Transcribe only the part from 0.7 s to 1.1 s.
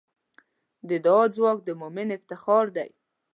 د